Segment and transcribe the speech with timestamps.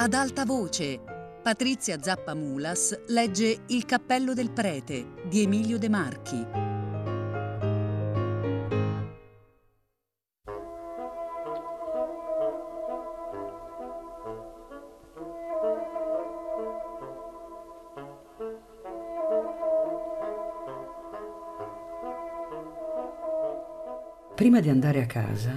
[0.00, 1.00] Ad alta voce,
[1.42, 6.46] Patrizia Zappamulas legge Il cappello del prete di Emilio De Marchi.
[24.36, 25.52] Prima di andare a casa,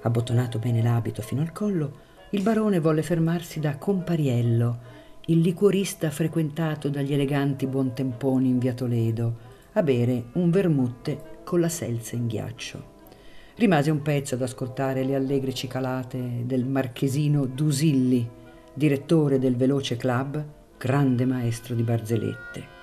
[0.00, 4.96] abbottonato bene l'abito fino al collo, il barone volle fermarsi da Compariello,
[5.26, 11.70] il liquorista frequentato dagli eleganti buontemponi in via Toledo, a bere un vermutte con la
[11.70, 12.96] selza in ghiaccio.
[13.54, 18.28] Rimase un pezzo ad ascoltare le allegre cicalate del marchesino Dusilli,
[18.74, 20.44] direttore del Veloce Club,
[20.76, 22.76] grande maestro di barzellette.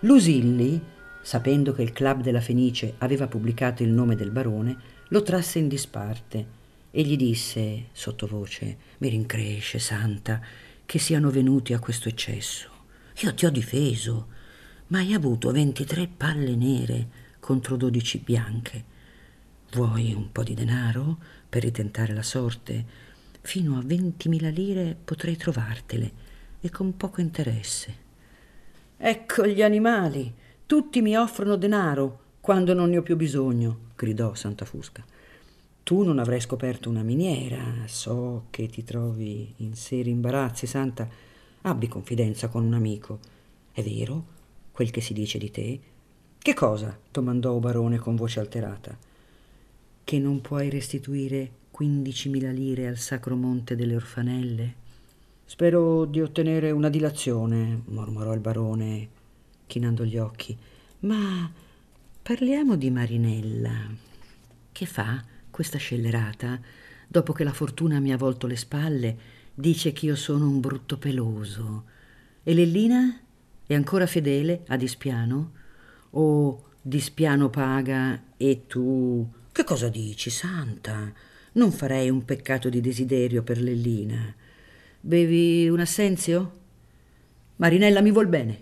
[0.00, 0.78] Lusilli,
[1.22, 4.76] sapendo che il Club della Fenice aveva pubblicato il nome del barone,
[5.08, 10.40] lo trasse in disparte e gli disse sottovoce, mi rincresce, santa,
[10.84, 12.70] che siano venuti a questo eccesso.
[13.20, 14.28] Io ti ho difeso,
[14.88, 17.08] ma hai avuto 23 palle nere
[17.40, 18.84] contro 12 bianche.
[19.72, 22.84] Vuoi un po' di denaro per ritentare la sorte?
[23.40, 26.12] Fino a 20.000 lire potrei trovartele
[26.60, 28.04] e con poco interesse.
[28.96, 30.32] Ecco gli animali,
[30.66, 35.04] tutti mi offrono denaro quando non ne ho più bisogno, gridò Santa Fusca.
[35.86, 41.08] Tu non avrai scoperto una miniera, so che ti trovi in seri imbarazzi, Santa.
[41.60, 43.20] Abbi confidenza con un amico.
[43.70, 44.24] È vero
[44.72, 45.80] quel che si dice di te?
[46.38, 46.98] Che cosa?
[47.08, 48.98] domandò Barone con voce alterata.
[50.02, 54.74] Che non puoi restituire quindicimila lire al Sacro Monte delle Orfanelle?
[55.44, 59.08] Spero di ottenere una dilazione, mormorò il barone,
[59.68, 60.58] chinando gli occhi.
[61.02, 61.48] Ma
[62.22, 63.88] parliamo di Marinella.
[64.72, 65.34] Che fa?
[65.56, 66.60] Questa scellerata,
[67.08, 69.16] dopo che la fortuna mi ha volto le spalle,
[69.54, 71.84] dice che io sono un brutto peloso.
[72.42, 73.18] E Lellina
[73.66, 75.52] è ancora fedele a Dispiano?
[76.10, 79.26] O Dispiano paga e tu...
[79.50, 81.10] Che cosa dici, santa?
[81.52, 84.34] Non farei un peccato di desiderio per Lellina.
[85.00, 86.52] Bevi un assenzio?
[87.56, 88.60] Marinella mi vuol bene,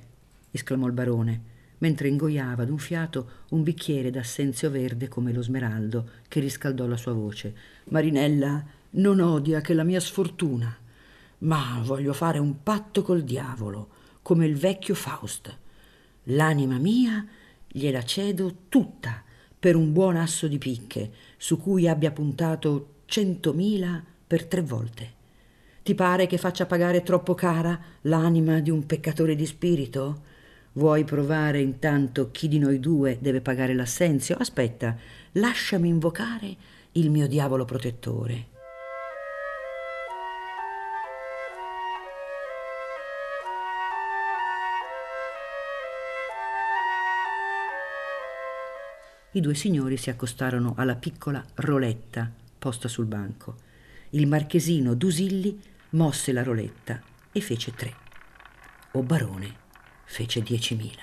[0.53, 1.54] esclamò il barone
[1.85, 7.13] mentre ingoiava d'un fiato un bicchiere d'assenzio verde come lo smeraldo che riscaldò la sua
[7.13, 7.55] voce.
[7.91, 10.75] Marinella non odia che la mia sfortuna,
[11.41, 13.89] ma voglio fare un patto col diavolo,
[14.23, 15.59] come il vecchio Faust.
[16.29, 17.27] L'anima mia
[17.69, 19.23] gliela cedo tutta
[19.59, 25.13] per un buon asso di picche, su cui abbia puntato centomila per tre volte.
[25.83, 30.33] Ti pare che faccia pagare troppo cara l'anima di un peccatore di spirito?
[30.77, 34.35] Vuoi provare intanto chi di noi due deve pagare l'assenzio?
[34.37, 34.97] Aspetta,
[35.33, 36.57] lasciami invocare
[36.93, 38.47] il mio diavolo protettore.
[49.31, 53.59] I due signori si accostarono alla piccola roletta posta sul banco.
[54.11, 55.61] Il marchesino Dusilli
[55.91, 57.95] mosse la roletta e fece tre.
[58.93, 59.63] O barone
[60.05, 61.03] fece diecimila.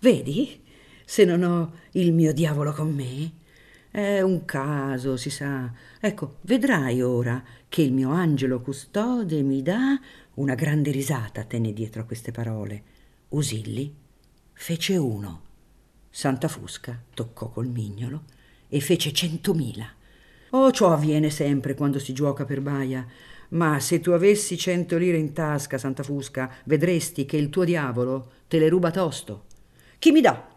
[0.00, 0.62] Vedi,
[1.04, 3.32] se non ho il mio diavolo con me?
[3.90, 5.72] È un caso, si sa.
[6.00, 9.98] Ecco, vedrai ora che il mio angelo custode mi dà
[10.34, 12.82] una grande risata, tenne dietro a queste parole.
[13.28, 13.94] Usilli
[14.52, 15.42] fece uno.
[16.10, 18.24] Santa Fusca toccò col mignolo
[18.68, 19.86] e fece centomila.
[20.50, 23.06] Oh, ciò avviene sempre quando si gioca per baia.
[23.54, 28.32] Ma se tu avessi cento lire in tasca, Santa Fusca, vedresti che il tuo diavolo
[28.48, 29.44] te le ruba tosto.
[29.98, 30.48] Chi mi dà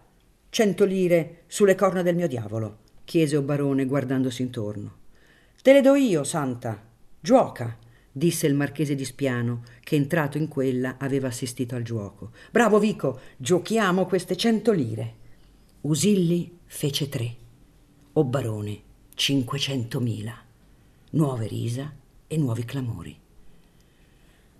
[0.49, 2.79] cento lire sulle corna del mio diavolo?
[3.03, 4.95] chiese Obarone guardandosi intorno.
[5.61, 6.83] Te le do io, Santa.
[7.19, 7.77] Giuoca,
[8.11, 12.31] disse il marchese di Spiano, che entrato in quella aveva assistito al giuoco.
[12.51, 15.13] Bravo Vico, giochiamo queste cento lire.
[15.81, 17.35] Usilli fece tre,
[18.13, 18.81] Obarone
[19.13, 20.35] cinquecentomila.
[21.11, 21.93] Nuove risa
[22.27, 23.17] e nuovi clamori.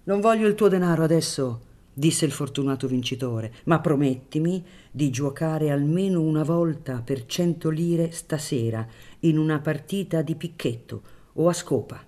[0.03, 1.61] Non voglio il tuo denaro adesso,
[1.93, 8.87] disse il fortunato vincitore, ma promettimi di giocare almeno una volta per cento lire stasera
[9.21, 11.01] in una partita di picchetto
[11.33, 12.03] o a scopa.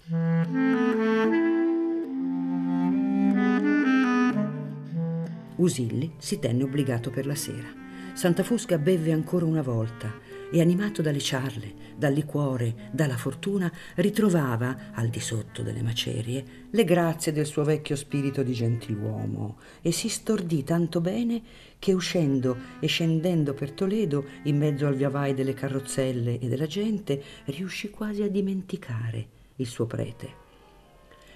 [5.58, 7.68] Usilli si tenne obbligato per la sera.
[8.14, 10.12] Santa Fusca bevve ancora una volta
[10.52, 16.84] e animato dalle ciarle, dal liquore, dalla fortuna, ritrovava, al di sotto delle macerie, le
[16.84, 21.42] grazie del suo vecchio spirito di gentiluomo e si stordì tanto bene
[21.78, 27.22] che uscendo e scendendo per Toledo, in mezzo al viavai delle carrozzelle e della gente,
[27.46, 30.48] riuscì quasi a dimenticare il suo prete.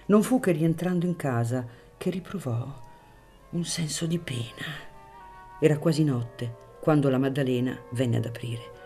[0.07, 1.65] Non fu che rientrando in casa
[1.97, 2.81] che riprovò
[3.51, 4.91] un senso di pena.
[5.59, 8.82] Era quasi notte quando la Maddalena venne ad aprire.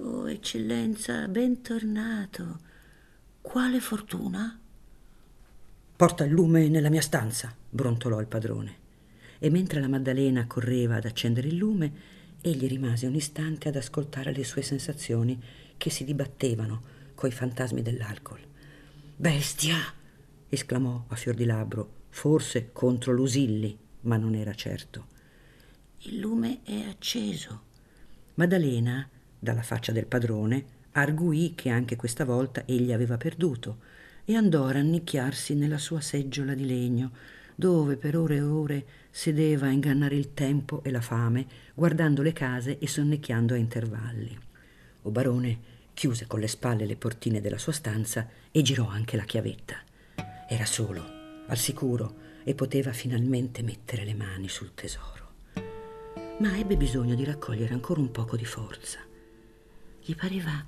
[0.00, 2.60] Oh, eccellenza, bentornato.
[3.40, 4.56] Quale fortuna?
[5.96, 8.76] Porta il lume nella mia stanza, brontolò il padrone.
[9.40, 11.92] E mentre la Maddalena correva ad accendere il lume,
[12.40, 15.42] egli rimase un istante ad ascoltare le sue sensazioni
[15.76, 16.82] che si dibattevano
[17.16, 18.40] coi fantasmi dell'alcol.
[19.16, 19.78] Bestia!
[20.48, 25.06] esclamò a fior di labbro, forse contro Lusilli, ma non era certo.
[26.02, 27.62] Il lume è acceso.
[28.34, 33.78] Maddalena, dalla faccia del padrone, arguì che anche questa volta egli aveva perduto
[34.24, 37.12] e andò a rannicchiarsi nella sua seggiola di legno,
[37.54, 42.32] dove per ore e ore sedeva a ingannare il tempo e la fame, guardando le
[42.32, 44.38] case e sonnecchiando a intervalli.
[45.02, 49.24] O barone chiuse con le spalle le portine della sua stanza e girò anche la
[49.24, 49.76] chiavetta.
[50.48, 51.04] Era solo,
[51.46, 55.26] al sicuro, e poteva finalmente mettere le mani sul tesoro.
[56.38, 59.07] Ma ebbe bisogno di raccogliere ancora un poco di forza.
[60.08, 60.64] Gli pareva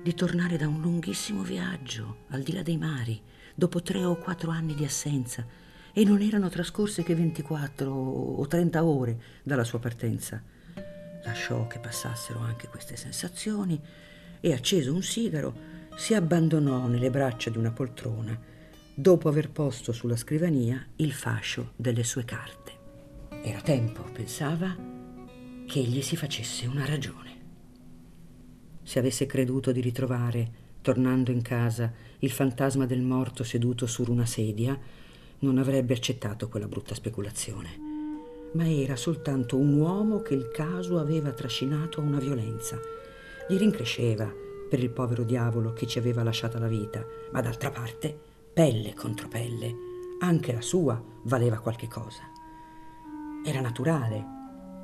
[0.00, 3.20] di tornare da un lunghissimo viaggio al di là dei mari,
[3.52, 5.44] dopo tre o quattro anni di assenza,
[5.92, 10.40] e non erano trascorse che 24 o 30 ore dalla sua partenza.
[11.24, 13.76] Lasciò che passassero anche queste sensazioni
[14.38, 15.52] e, acceso un sigaro,
[15.96, 18.38] si abbandonò nelle braccia di una poltrona,
[18.94, 22.70] dopo aver posto sulla scrivania il fascio delle sue carte.
[23.42, 24.72] Era tempo, pensava,
[25.66, 27.35] che egli si facesse una ragione
[28.86, 30.48] se avesse creduto di ritrovare,
[30.80, 34.78] tornando in casa, il fantasma del morto seduto su una sedia,
[35.40, 37.70] non avrebbe accettato quella brutta speculazione.
[38.52, 42.78] Ma era soltanto un uomo che il caso aveva trascinato a una violenza.
[43.48, 44.32] Gli rincresceva
[44.70, 48.16] per il povero diavolo che ci aveva lasciata la vita, ma d'altra parte,
[48.52, 49.74] pelle contro pelle,
[50.20, 52.22] anche la sua valeva qualche cosa.
[53.44, 54.24] Era naturale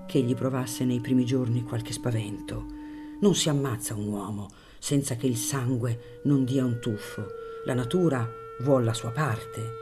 [0.09, 2.81] che egli provasse nei primi giorni qualche spavento,
[3.23, 7.27] non si ammazza un uomo senza che il sangue non dia un tuffo.
[7.65, 8.29] La natura
[8.61, 9.73] vuol la sua parte,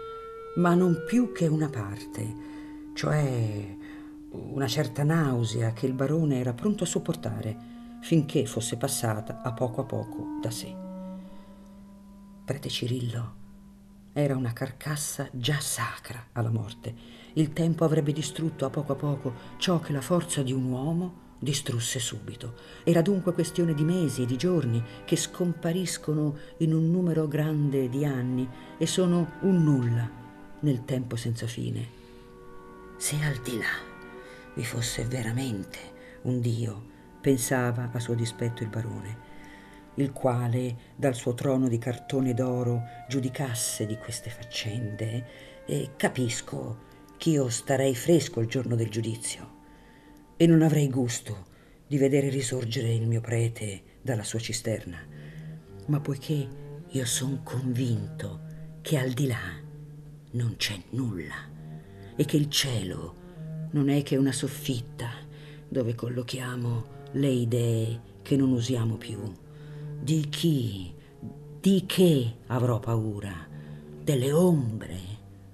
[0.56, 2.34] ma non più che una parte,
[2.94, 3.76] cioè
[4.32, 7.68] una certa nausea che il barone era pronto a sopportare
[8.02, 10.74] finché fosse passata a poco a poco da sé.
[12.44, 13.38] Prete Cirillo
[14.12, 16.94] era una carcassa già sacra alla morte.
[17.34, 21.28] Il tempo avrebbe distrutto a poco a poco ciò che la forza di un uomo
[21.40, 22.54] distrusse subito.
[22.84, 28.04] Era dunque questione di mesi e di giorni che scompariscono in un numero grande di
[28.04, 30.08] anni e sono un nulla
[30.60, 31.98] nel tempo senza fine.
[32.98, 33.88] Se al di là
[34.54, 35.78] vi fosse veramente
[36.22, 36.88] un Dio,
[37.20, 39.28] pensava a suo dispetto il barone,
[39.94, 47.48] il quale dal suo trono di cartone d'oro giudicasse di queste faccende, e capisco ch'io
[47.48, 49.58] starei fresco il giorno del giudizio
[50.40, 51.48] e non avrei gusto
[51.86, 54.96] di vedere risorgere il mio prete dalla sua cisterna.
[55.88, 56.48] Ma poiché
[56.88, 58.40] io sono convinto
[58.80, 59.60] che al di là
[60.30, 61.34] non c'è nulla
[62.16, 65.10] e che il cielo non è che una soffitta
[65.68, 69.20] dove collochiamo le idee che non usiamo più,
[70.00, 70.90] di chi,
[71.60, 73.46] di che avrò paura?
[74.02, 75.00] Delle ombre,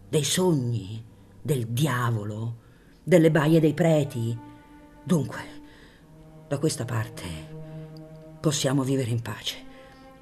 [0.09, 1.05] dei sogni,
[1.43, 2.59] del diavolo,
[3.03, 4.46] delle baie dei preti,
[5.07, 5.39] Dunque,
[6.49, 7.23] da questa parte
[8.41, 9.55] possiamo vivere in pace.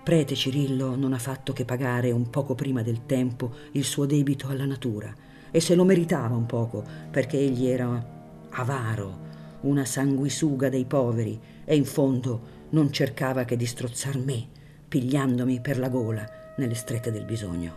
[0.02, 4.48] Prete Cirillo non ha fatto che pagare un poco prima del tempo il suo debito
[4.48, 5.10] alla natura
[5.50, 9.20] e se lo meritava un poco perché egli era avaro,
[9.62, 14.46] una sanguisuga dei poveri e in fondo non cercava che di strozzar me,
[14.86, 17.74] pigliandomi per la gola nelle strette del bisogno.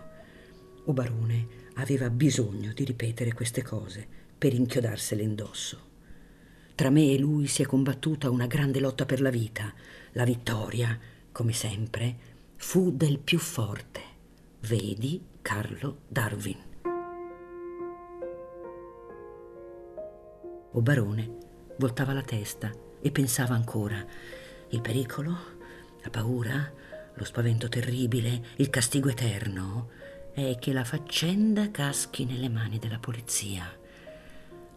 [0.84, 4.06] O barone aveva bisogno di ripetere queste cose
[4.38, 5.87] per inchiodarsele indosso.
[6.78, 9.74] Tra me e lui si è combattuta una grande lotta per la vita.
[10.12, 10.96] La vittoria,
[11.32, 12.16] come sempre,
[12.56, 14.00] fu del più forte.
[14.60, 16.58] Vedi Carlo Darwin.
[20.74, 21.38] O barone
[21.80, 24.06] voltava la testa e pensava ancora.
[24.70, 25.36] Il pericolo,
[26.04, 26.72] la paura,
[27.12, 29.90] lo spavento terribile, il castigo eterno
[30.32, 33.66] è che la faccenda caschi nelle mani della polizia.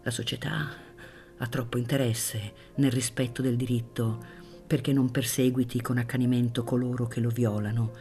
[0.02, 0.88] La società
[1.42, 7.30] ha troppo interesse nel rispetto del diritto perché non perseguiti con accanimento coloro che lo
[7.30, 7.92] violano.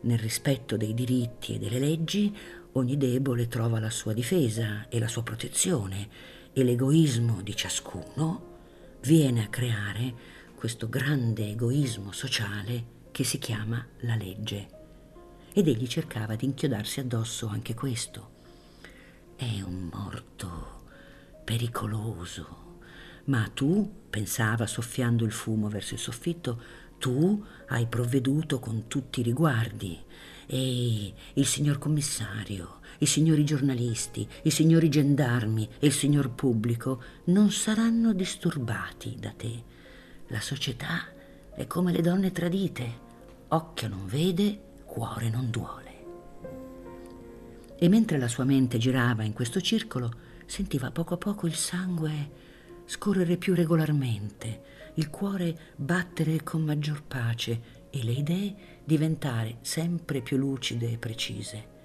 [0.00, 2.36] Nel rispetto dei diritti e delle leggi
[2.72, 6.08] ogni debole trova la sua difesa e la sua protezione
[6.52, 8.56] e l'egoismo di ciascuno
[9.02, 10.14] viene a creare
[10.54, 14.68] questo grande egoismo sociale che si chiama la legge.
[15.52, 18.36] Ed egli cercava di inchiodarsi addosso anche questo.
[19.36, 20.82] È un morto
[21.44, 22.67] pericoloso.
[23.28, 26.62] Ma tu, pensava soffiando il fumo verso il soffitto,
[26.98, 29.98] tu hai provveduto con tutti i riguardi.
[30.46, 37.50] E il signor commissario, i signori giornalisti, i signori gendarmi e il signor pubblico non
[37.50, 39.62] saranno disturbati da te.
[40.28, 41.04] La società
[41.54, 43.06] è come le donne tradite.
[43.48, 45.86] Occhio non vede, cuore non duole.
[47.78, 50.10] E mentre la sua mente girava in questo circolo,
[50.46, 52.46] sentiva poco a poco il sangue
[52.88, 54.62] scorrere più regolarmente,
[54.94, 61.76] il cuore battere con maggior pace e le idee diventare sempre più lucide e precise.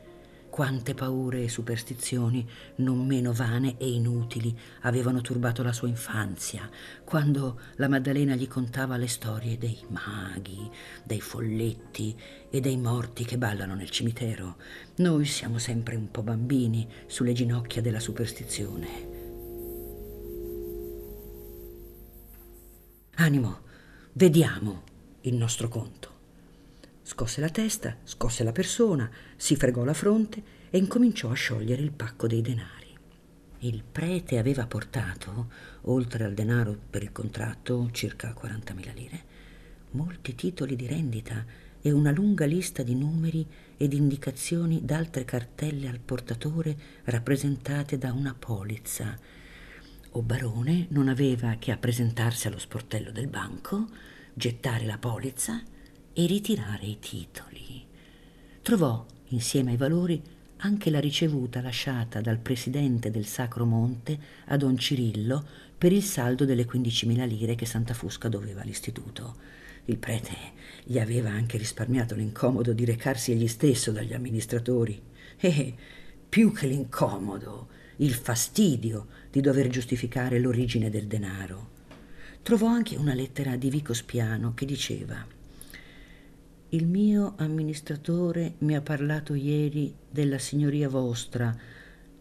[0.49, 6.69] Quante paure e superstizioni, non meno vane e inutili, avevano turbato la sua infanzia,
[7.03, 10.69] quando la Maddalena gli contava le storie dei maghi,
[11.03, 12.15] dei folletti
[12.49, 14.55] e dei morti che ballano nel cimitero.
[14.97, 19.12] Noi siamo sempre un po' bambini sulle ginocchia della superstizione.
[23.17, 23.59] Animo,
[24.13, 24.81] vediamo
[25.21, 26.09] il nostro conto.
[27.03, 30.41] Scosse la testa, scosse la persona, si fregò la fronte
[30.71, 32.87] e incominciò a sciogliere il pacco dei denari.
[33.59, 35.51] Il prete aveva portato,
[35.81, 39.23] oltre al denaro per il contratto, circa 40.000 lire,
[39.91, 41.45] molti titoli di rendita
[41.81, 43.45] e una lunga lista di numeri
[43.77, 49.19] ed indicazioni d'altre cartelle al portatore rappresentate da una polizza.
[50.15, 53.87] O barone non aveva che a presentarsi allo sportello del banco,
[54.31, 55.59] gettare la polizza
[56.13, 57.83] e ritirare i titoli.
[58.61, 60.21] Trovò, insieme ai valori,
[60.57, 65.43] anche la ricevuta lasciata dal presidente del Sacro Monte a don Cirillo
[65.75, 69.35] per il saldo delle 15.000 lire che Santa Fusca doveva all'istituto.
[69.85, 70.35] Il prete
[70.83, 75.01] gli aveva anche risparmiato l'incomodo di recarsi egli stesso dagli amministratori
[75.37, 75.75] e,
[76.29, 81.69] più che l'incomodo, il fastidio di dover giustificare l'origine del denaro.
[82.41, 85.41] Trovò anche una lettera di Vico Spiano che diceva
[86.73, 91.55] il mio amministratore mi ha parlato ieri della signoria vostra,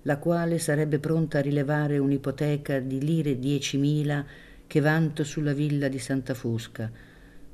[0.02, 4.23] la quale sarebbe pronta a rilevare un'ipoteca di lire diecimila
[4.67, 6.91] che vanto sulla villa di Santa Fusca.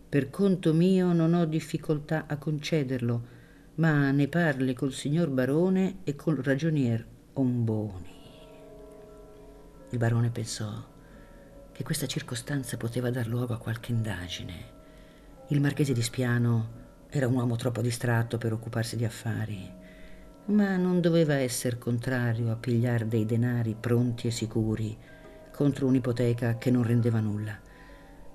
[0.09, 3.23] Per conto mio non ho difficoltà a concederlo,
[3.77, 7.07] ma ne parli col signor barone e col ragionier
[7.39, 8.17] Omboni.
[9.91, 10.85] Il barone pensò
[11.71, 14.55] che questa circostanza poteva dar luogo a qualche indagine.
[15.51, 19.71] Il marchese di Spiano era un uomo troppo distratto per occuparsi di affari,
[20.47, 24.99] ma non doveva essere contrario a pigliar dei denari pronti e sicuri
[25.53, 27.57] contro un'ipoteca che non rendeva nulla.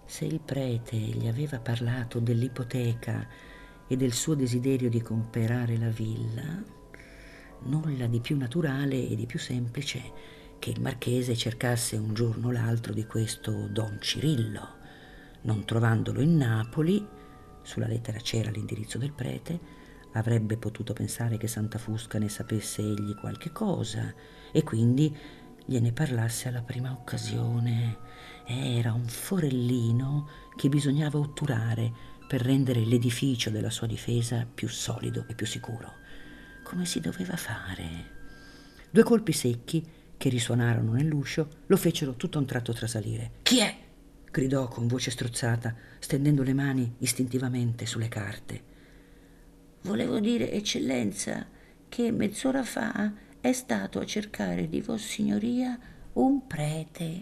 [0.06, 3.28] Se il prete gli aveva parlato dell'ipoteca
[3.86, 6.82] e del suo desiderio di comprare la villa,
[7.66, 10.12] nulla di più naturale e di più semplice
[10.60, 14.68] che il marchese cercasse un giorno o l'altro di questo don Cirillo.
[15.42, 17.06] Non trovandolo in Napoli,
[17.62, 19.60] sulla lettera c'era l'indirizzo del prete,
[20.14, 24.14] avrebbe potuto pensare che Santa Fusca ne sapesse egli qualche cosa
[24.52, 25.16] e quindi
[25.66, 27.98] gliene parlasse alla prima occasione.
[28.46, 31.92] Era un forellino che bisognava otturare
[32.28, 36.02] per rendere l'edificio della sua difesa più solido e più sicuro.
[36.64, 38.12] Come si doveva fare?
[38.90, 39.86] Due colpi secchi
[40.18, 43.32] che risuonarono nell'uscio lo fecero tutto a un tratto trasalire.
[43.44, 43.76] Chi è?
[44.32, 48.64] gridò con voce strozzata, stendendo le mani istintivamente sulle carte.
[49.82, 51.46] Volevo dire, eccellenza,
[51.88, 55.78] che mezz'ora fa è stato a cercare di Vossignoria
[56.14, 57.22] un prete.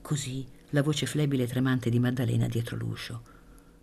[0.00, 3.22] Così la voce flebile e tremante di Maddalena dietro l'uscio.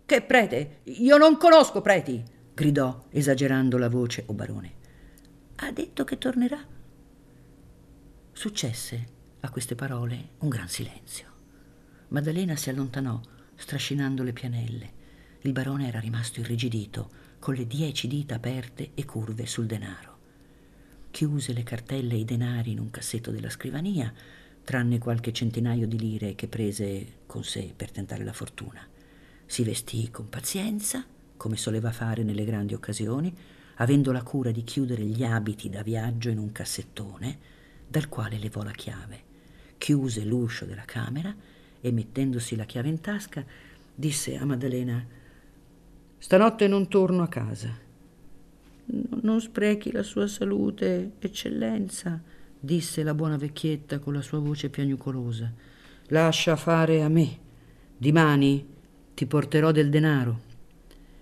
[0.06, 0.78] Che prete?
[0.84, 2.34] Io non conosco preti!
[2.56, 4.72] Gridò, esagerando la voce o barone.
[5.56, 6.58] Ha detto che tornerà.
[8.32, 9.06] Successe
[9.40, 11.26] a queste parole un gran silenzio.
[12.08, 13.20] Maddalena si allontanò,
[13.56, 14.92] strascinando le pianelle.
[15.42, 17.10] Il barone era rimasto irrigidito,
[17.40, 20.16] con le dieci dita aperte e curve sul denaro.
[21.10, 24.10] Chiuse le cartelle e i denari in un cassetto della scrivania,
[24.64, 28.80] tranne qualche centinaio di lire che prese con sé per tentare la fortuna.
[29.44, 31.04] Si vestì con pazienza,
[31.36, 33.34] come soleva fare nelle grandi occasioni,
[33.76, 37.38] avendo la cura di chiudere gli abiti da viaggio in un cassettone,
[37.86, 39.22] dal quale levò la chiave.
[39.78, 41.34] Chiuse l'uscio della camera
[41.80, 43.44] e mettendosi la chiave in tasca
[43.94, 45.04] disse a Maddalena
[46.18, 47.72] Stanotte non torno a casa.
[48.86, 52.20] Non sprechi la sua salute, eccellenza,
[52.58, 55.52] disse la buona vecchietta con la sua voce piagnucolosa.
[56.08, 57.38] Lascia fare a me.
[57.96, 58.66] Dimani
[59.14, 60.40] ti porterò del denaro.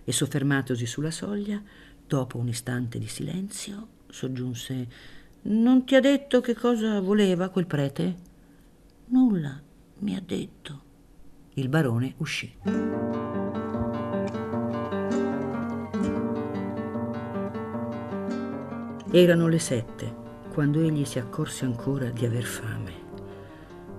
[0.04, 1.62] E soffermatosi sulla soglia,
[2.06, 4.88] dopo un istante di silenzio, soggiunse
[5.42, 8.16] Non ti ha detto che cosa voleva quel prete?
[9.06, 9.60] Nulla,
[9.98, 10.82] mi ha detto.
[11.54, 12.52] Il barone uscì.
[19.10, 22.92] Erano le sette quando egli si accorse ancora di aver fame.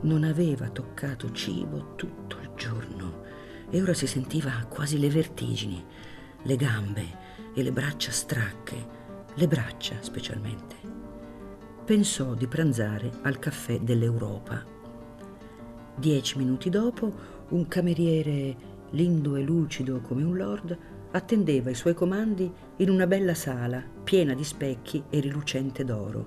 [0.02, 2.45] Non aveva toccato cibo tutto il
[3.76, 5.84] e ora si sentiva quasi le vertigini,
[6.44, 7.04] le gambe
[7.54, 8.88] e le braccia stracche,
[9.34, 10.76] le braccia specialmente.
[11.84, 14.64] Pensò di pranzare al caffè dell'Europa.
[15.94, 17.14] Dieci minuti dopo,
[17.50, 18.56] un cameriere
[18.92, 20.78] lindo e lucido come un lord
[21.12, 26.26] attendeva i suoi comandi in una bella sala piena di specchi e rilucente d'oro.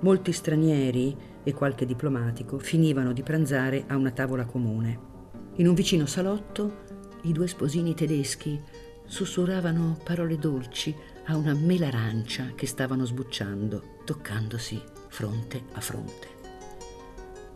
[0.00, 5.16] Molti stranieri e qualche diplomatico finivano di pranzare a una tavola comune.
[5.58, 6.84] In un vicino salotto
[7.22, 8.60] i due sposini tedeschi
[9.04, 16.28] sussurravano parole dolci a una mela arancia che stavano sbucciando, toccandosi fronte a fronte.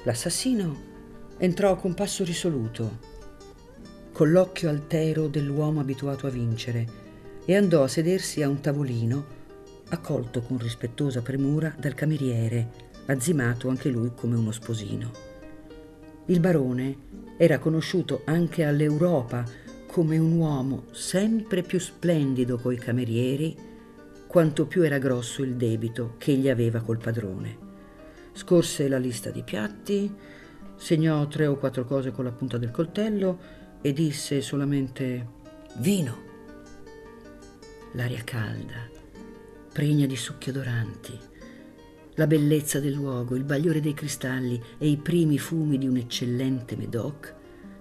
[0.02, 0.90] L'assassino
[1.38, 2.98] entrò con passo risoluto,
[4.10, 7.00] con l'occhio altero dell'uomo abituato a vincere,
[7.44, 9.26] e andò a sedersi a un tavolino,
[9.90, 15.31] accolto con rispettosa premura dal cameriere, azzimato anche lui come uno sposino.
[16.26, 16.96] Il barone
[17.36, 19.44] era conosciuto anche all'Europa
[19.86, 23.56] come un uomo sempre più splendido coi camerieri,
[24.26, 27.70] quanto più era grosso il debito che egli aveva col padrone.
[28.32, 30.10] Scorse la lista di piatti,
[30.76, 33.38] segnò tre o quattro cose con la punta del coltello
[33.82, 35.26] e disse solamente
[35.78, 36.30] vino.
[37.92, 38.88] L'aria calda,
[39.72, 41.18] pregna di succhi odoranti,
[42.16, 46.76] la bellezza del luogo, il bagliore dei cristalli e i primi fumi di un eccellente
[46.76, 47.34] Medoc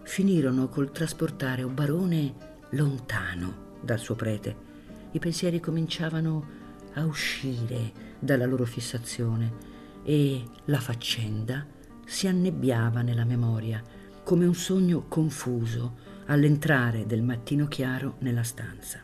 [0.03, 2.33] finirono col trasportare un barone
[2.71, 4.69] lontano dal suo prete.
[5.11, 6.59] I pensieri cominciavano
[6.93, 9.69] a uscire dalla loro fissazione
[10.03, 11.65] e la faccenda
[12.05, 13.81] si annebbiava nella memoria
[14.23, 19.03] come un sogno confuso all'entrare del mattino chiaro nella stanza.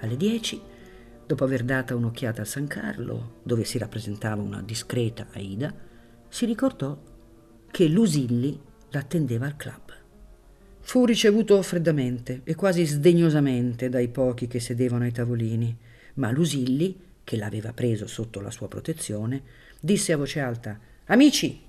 [0.00, 0.60] Alle dieci,
[1.28, 5.74] dopo aver data un'occhiata a San Carlo, dove si rappresentava una discreta Aida,
[6.26, 6.98] si ricordò
[7.70, 9.92] che Lusilli l'attendeva al club.
[10.80, 15.76] Fu ricevuto freddamente e quasi sdegnosamente dai pochi che sedevano ai tavolini,
[16.14, 19.42] ma Lusilli, che l'aveva preso sotto la sua protezione,
[19.78, 21.60] disse a voce alta Amici,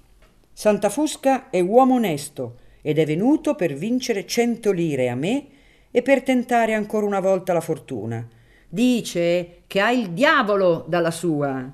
[0.54, 5.48] Santa Fusca è uomo onesto ed è venuto per vincere cento lire a me
[5.91, 8.26] e per tentare ancora una volta la fortuna.
[8.69, 11.73] Dice che ha il diavolo dalla sua.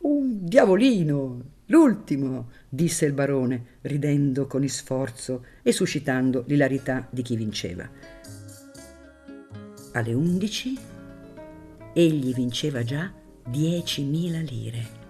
[0.00, 7.88] Un diavolino, l'ultimo, disse il barone, ridendo con sforzo e suscitando l'ilarità di chi vinceva.
[9.92, 10.76] Alle undici
[11.92, 13.10] egli vinceva già
[13.48, 15.04] diecimila lire.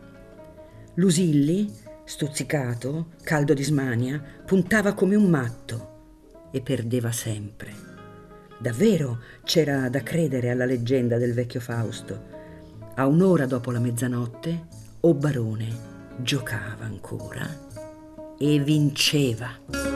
[0.94, 1.72] Lusilli
[2.04, 7.85] stuzzicato, caldo di smania, puntava come un matto e perdeva sempre.
[8.58, 12.34] Davvero c'era da credere alla leggenda del vecchio Fausto.
[12.94, 14.64] A un'ora dopo la mezzanotte,
[15.00, 17.46] O Barone giocava ancora
[18.38, 19.95] e vinceva.